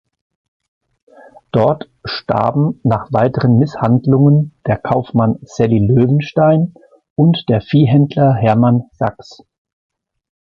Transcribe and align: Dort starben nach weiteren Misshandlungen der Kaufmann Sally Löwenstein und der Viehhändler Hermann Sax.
Dort 1.51 1.87
starben 2.05 2.79
nach 2.83 3.13
weiteren 3.13 3.57
Misshandlungen 3.57 4.51
der 4.65 4.79
Kaufmann 4.79 5.37
Sally 5.43 5.77
Löwenstein 5.77 6.73
und 7.13 7.45
der 7.49 7.61
Viehhändler 7.61 8.33
Hermann 8.33 8.85
Sax. 8.93 9.43